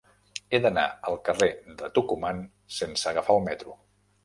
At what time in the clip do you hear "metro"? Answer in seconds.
3.53-3.79